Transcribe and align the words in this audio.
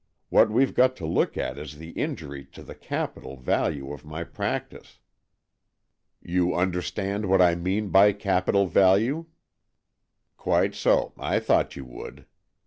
What 0.29 0.49
we've 0.49 0.73
got 0.73 0.95
to 0.95 1.05
look 1.05 1.37
at 1.37 1.59
is 1.59 1.77
the 1.77 1.91
injury 1.91 2.43
to 2.53 2.63
the 2.63 2.73
capital 2.73 3.37
value 3.37 3.93
of 3.93 4.03
my 4.03 4.23
practice. 4.23 4.97
You 6.23 6.55
understand 6.55 7.27
what 7.27 7.39
I 7.39 7.53
mean 7.53 7.89
by 7.89 8.13
capital 8.13 8.65
value? 8.65 9.27
Quite 10.37 10.73
so, 10.73 11.13
I 11.19 11.39
thought 11.39 11.75
you 11.75 11.85
would. 11.85 12.25